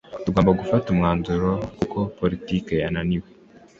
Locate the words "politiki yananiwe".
2.19-3.29